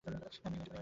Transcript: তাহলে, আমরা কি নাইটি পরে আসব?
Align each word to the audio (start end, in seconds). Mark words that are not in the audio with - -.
তাহলে, 0.03 0.15
আমরা 0.17 0.29
কি 0.33 0.37
নাইটি 0.43 0.55
পরে 0.55 0.67
আসব? 0.69 0.79